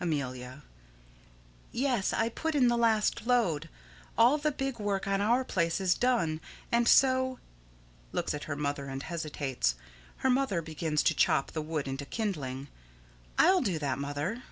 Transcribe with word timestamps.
Amelia: 0.00 0.62
Yes. 1.72 2.14
I 2.14 2.30
put 2.30 2.54
in 2.54 2.68
the 2.68 2.76
last 2.78 3.26
load. 3.26 3.68
All 4.16 4.38
the 4.38 4.50
big 4.50 4.78
work 4.78 5.06
on 5.06 5.20
our 5.20 5.44
place 5.44 5.78
is 5.78 5.94
done, 5.94 6.40
and 6.72 6.88
so 6.88 7.38
[Looks 8.10 8.32
at 8.32 8.44
her 8.44 8.56
mother 8.56 8.86
and 8.86 9.02
hesitates. 9.02 9.74
Her 10.24 10.30
mother 10.30 10.62
begins 10.62 11.02
to 11.02 11.14
chop 11.14 11.52
the 11.52 11.60
wood 11.60 11.86
into 11.86 12.06
kindling.] 12.06 12.68
I'll 13.38 13.60
do 13.60 13.78
that, 13.78 13.98
Mother. 13.98 14.42